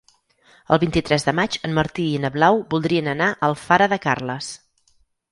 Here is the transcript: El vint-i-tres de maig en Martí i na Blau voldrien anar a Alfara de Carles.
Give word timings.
El 0.75 0.79
vint-i-tres 0.83 1.25
de 1.25 1.33
maig 1.39 1.57
en 1.67 1.75
Martí 1.79 2.05
i 2.13 2.21
na 2.23 2.31
Blau 2.37 2.57
voldrien 2.71 3.11
anar 3.11 3.27
a 3.33 3.49
Alfara 3.49 3.89
de 3.93 4.01
Carles. 4.07 4.49